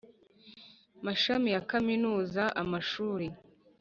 mashami 1.05 1.49
ya 1.55 1.61
Kaminuza 1.71 2.43
amashuri 2.61 3.27